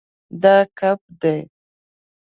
دا 0.41 0.55
کب 0.79 0.99
دی 1.21 1.37